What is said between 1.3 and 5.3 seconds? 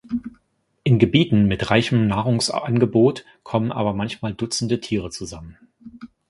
mit reichem Nahrungsangebot kommen aber manchmal dutzende Tiere